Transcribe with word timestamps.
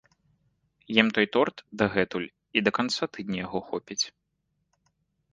Ем 1.01 1.07
той 1.17 1.27
торт 1.35 1.55
дагэтуль 1.81 2.25
і 2.59 2.63
да 2.67 2.71
канца 2.77 3.03
тыдня 3.17 3.37
яго 3.45 3.59
хопіць. 3.67 3.99